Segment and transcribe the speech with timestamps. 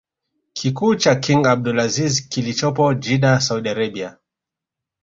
[0.53, 4.17] kikuu cha king Abdulazizi kilichopo Jidda Saudi Arabia